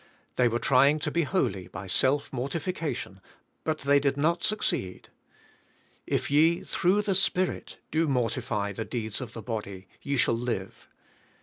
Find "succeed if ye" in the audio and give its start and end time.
4.43-6.63